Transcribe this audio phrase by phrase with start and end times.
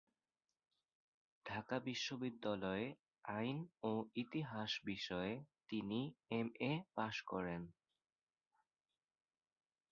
[1.45, 2.87] ঢাকা বিশ্ববিদ্যালয়ে
[3.29, 3.57] আইন
[3.83, 3.91] ও
[4.15, 5.33] ইতিহাস বিষয়ে
[5.69, 5.99] তিনি
[6.31, 7.61] এম এ পাশ করেন।